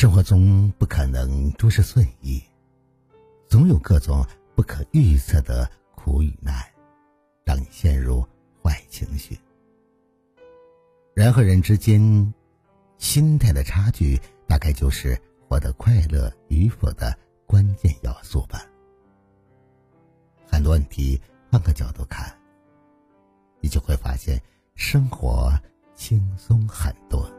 [0.00, 2.42] 生活中不可能诸事顺意，
[3.50, 6.54] 总有各种不可预测的苦与难，
[7.44, 8.26] 让你陷入
[8.64, 9.38] 坏情绪。
[11.12, 12.00] 人和人之间
[12.96, 14.18] 心态的差距，
[14.48, 17.14] 大概就是活得快乐与否的
[17.44, 18.64] 关键要素吧。
[20.50, 21.20] 很多问题
[21.50, 22.34] 换个角度看，
[23.60, 24.40] 你就会发现
[24.74, 25.52] 生活
[25.94, 27.30] 轻松很多。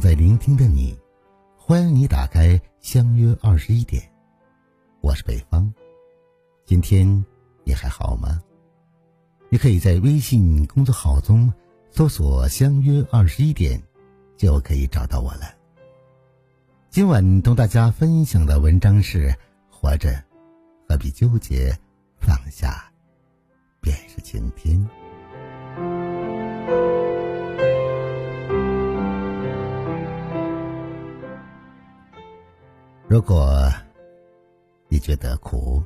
[0.00, 0.98] 正在聆听的你，
[1.58, 4.02] 欢迎你打开相约二十一点，
[5.02, 5.70] 我是北方。
[6.64, 7.06] 今天
[7.64, 8.40] 你还好吗？
[9.50, 11.52] 你可以在微信公众号中
[11.90, 13.78] 搜索“相约二十一点”，
[14.38, 15.54] 就可以找到我了。
[16.88, 19.30] 今晚同大家分享的文章是：
[19.68, 20.18] 活着
[20.88, 21.78] 何必纠结，
[22.18, 22.90] 放下
[23.82, 24.82] 便是晴天。
[33.10, 33.68] 如果
[34.86, 35.82] 你觉得苦，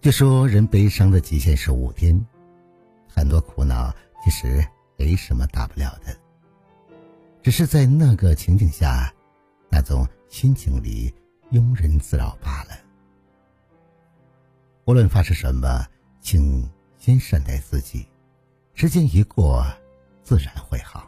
[0.00, 2.18] 据说人悲伤的极限是五天。
[3.14, 6.16] 很多苦恼其实没什么大不了的，
[7.42, 9.12] 只是在那个情景下，
[9.68, 11.14] 那种心情里
[11.50, 12.70] 庸人自扰罢了。
[14.86, 15.86] 无论发生什么，
[16.22, 16.66] 请
[16.96, 18.08] 先善待自己，
[18.72, 19.62] 时间一过，
[20.22, 21.06] 自然会好。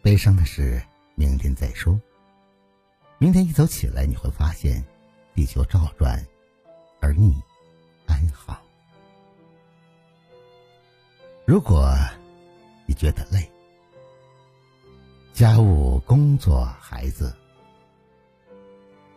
[0.00, 0.82] 悲伤的事。
[1.18, 1.98] 明天再说。
[3.18, 4.84] 明天一早起来，你会发现，
[5.34, 6.22] 地球照转，
[7.00, 7.34] 而你
[8.06, 8.60] 安好。
[11.46, 11.96] 如果
[12.84, 13.50] 你觉得累，
[15.32, 17.34] 家务、工作、孩子，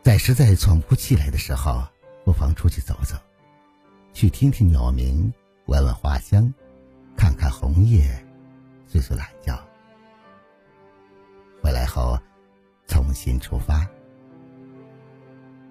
[0.02, 1.86] 在实在喘不过气来的时候，
[2.24, 3.18] 不妨出去走走，
[4.14, 5.30] 去听听鸟鸣，
[5.66, 6.54] 闻闻花香，
[7.18, 8.26] 看看红叶，
[8.90, 9.60] 睡睡懒觉。
[11.62, 12.18] 回来后，
[12.88, 13.86] 重新出发。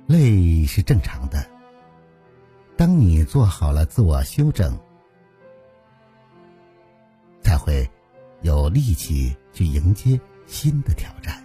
[0.08, 1.46] 累是正常的。
[2.78, 4.74] 当你做好了自我修整，
[7.42, 7.86] 才会
[8.40, 11.44] 有力气去迎接新的挑战。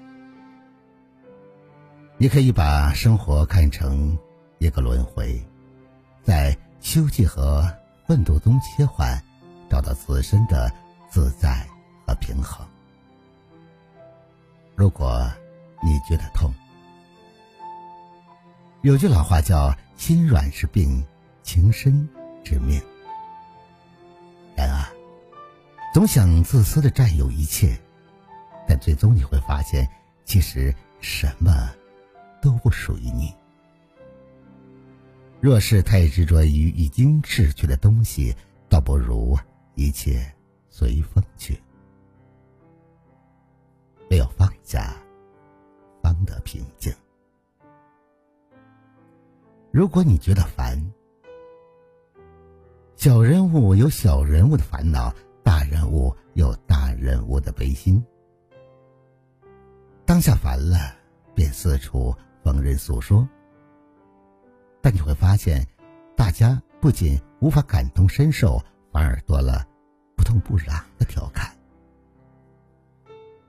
[2.18, 4.18] 你可以把生活看成
[4.60, 5.46] 一个轮回，
[6.24, 7.70] 在休憩和
[8.08, 9.22] 奋斗中切换，
[9.70, 10.72] 找到自身的
[11.10, 11.68] 自在
[12.08, 12.66] 和平衡。
[14.74, 15.30] 如果
[15.84, 16.50] 你觉得痛，
[18.84, 21.02] 有句老话叫“心软是病，
[21.42, 22.06] 情深
[22.44, 22.82] 致命”。
[24.58, 24.92] 人啊，
[25.94, 27.80] 总想自私的占有一切，
[28.68, 29.90] 但最终你会发现，
[30.26, 31.74] 其实什么
[32.42, 33.34] 都不属于你。
[35.40, 38.36] 若是太执着于已经逝去的东西，
[38.68, 39.40] 倒不如
[39.76, 40.30] 一切
[40.70, 41.58] 随风去。
[44.12, 44.94] 唯有放下，
[46.02, 46.94] 方得平静。
[49.74, 50.80] 如果你觉得烦，
[52.96, 55.12] 小人物有小人物的烦恼，
[55.42, 58.06] 大人物有大人物的悲心。
[60.06, 60.78] 当下烦了，
[61.34, 63.28] 便四处逢人诉说。
[64.80, 65.68] 但你会发现，
[66.16, 69.68] 大家不仅无法感同身受，反而多了
[70.16, 71.52] 不痛不痒的调侃。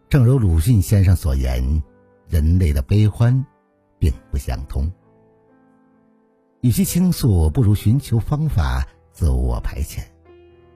[0.08, 1.82] 正如鲁迅先生所言，
[2.26, 3.44] 人类的悲欢
[3.98, 4.90] 并不相通。
[6.64, 10.00] 与其倾诉，不如寻求方法自我排遣；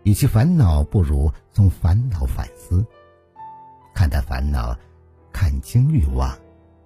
[0.03, 2.85] 与其烦恼，不如从烦恼反思。
[3.95, 4.79] 看待烦恼，
[5.33, 6.39] 看清欲望，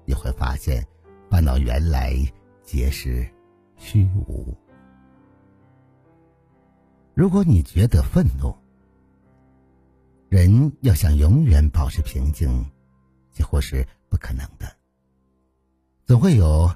[0.05, 0.87] 你会发现，
[1.29, 2.15] 烦恼原来
[2.63, 3.29] 皆是
[3.77, 4.57] 虚无。
[7.13, 8.55] 如果你觉得愤怒，
[10.29, 12.65] 人要想永远保持平静，
[13.33, 14.77] 几乎是不可能的。
[16.07, 16.73] 总会有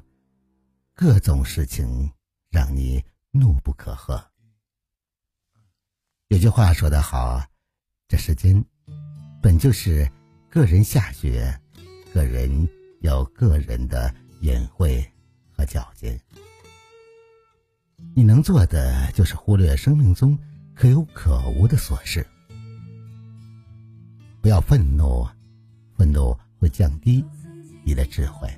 [0.93, 2.11] 各种事情
[2.57, 4.19] 让你怒不可遏。
[6.29, 7.45] 有句话说得好
[8.09, 8.65] ：“这世间
[9.43, 10.11] 本就是
[10.49, 11.55] 个人下雪，
[12.15, 12.67] 个人
[13.01, 15.07] 有个人的隐晦
[15.55, 16.19] 和矫情。”
[18.17, 20.39] 你能做的就是忽略生命中
[20.75, 22.27] 可有可无的琐事。
[24.41, 25.29] 不要愤怒，
[25.95, 27.23] 愤怒会降低
[27.85, 28.49] 你的智慧；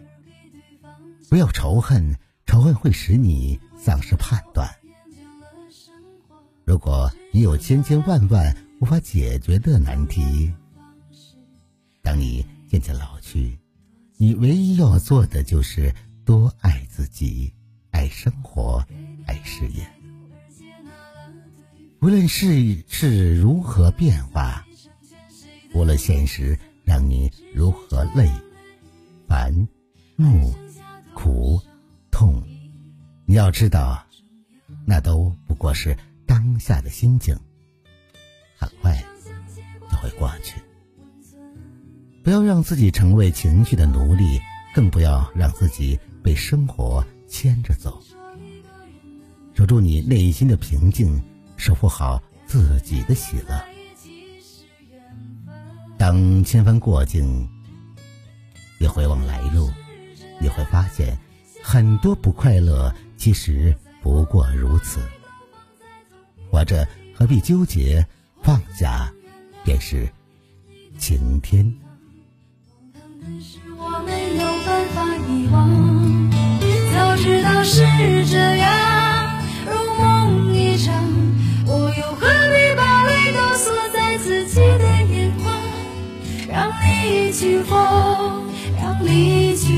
[1.29, 2.17] 不要仇恨，
[2.47, 4.69] 仇恨会使你丧失判断。
[6.65, 10.53] 如果你有千千万万无法解决的难题，
[12.03, 13.59] 当你渐渐老去，
[14.17, 15.95] 你唯一要做的就是
[16.25, 17.53] 多爱自己，
[17.91, 18.85] 爱生活，
[19.27, 19.89] 爱事业。
[22.01, 24.65] 无论世事如何变化，
[25.75, 28.31] 无论现实让你如何累、
[29.27, 29.67] 烦、
[30.17, 30.55] 怒、
[31.15, 31.61] 苦、
[32.11, 32.43] 痛，
[33.31, 34.03] 你要知道，
[34.87, 35.95] 那都不过是
[36.25, 37.37] 当下的心境，
[38.57, 38.97] 很快
[39.91, 40.59] 就会过去。
[42.25, 44.41] 不要让自己成为情绪的奴隶，
[44.75, 48.03] 更不要让自己被生活牵着走。
[49.53, 51.23] 守住你内心的平静，
[51.59, 53.63] 守护好自己的喜乐。
[55.99, 57.47] 当千帆过尽，
[58.81, 59.71] 你回望来路，
[60.41, 61.15] 你会发现，
[61.63, 65.01] 很多不快乐其实不过如此。
[66.51, 68.07] 活着何必纠结？
[68.41, 69.13] 放下，
[69.65, 70.09] 便是
[70.99, 71.71] 晴天。
[76.95, 77.83] 早知道是
[78.27, 80.95] 这样，如梦一场，
[81.67, 85.53] 我又何必把泪都锁在自己的眼眶？
[86.49, 87.77] 让你去疯，
[88.81, 89.78] 让你去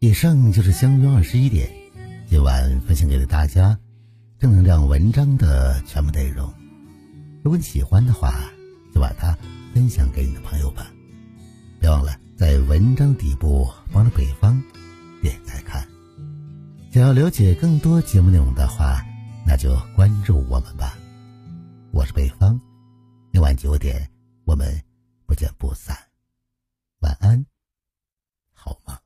[0.00, 1.68] 以上就是《相约二十一点》
[2.30, 3.76] 今晚分享给了大家
[4.38, 6.54] 正能量文章的全部内容。
[7.42, 8.32] 如果你喜欢的话，
[8.94, 9.36] 就把它
[9.74, 10.86] 分享给你的朋友吧。
[11.80, 14.62] 别忘了在文章底部帮着北方
[15.20, 15.84] 点再看。
[16.92, 19.04] 想要了解更多节目内容的话，
[19.44, 20.96] 那就关注我们吧。
[21.90, 22.60] 我是北方，
[23.32, 24.08] 今晚九点
[24.44, 24.80] 我们
[25.26, 25.96] 不见不散。
[27.00, 27.44] 晚安，
[28.52, 28.97] 好吗？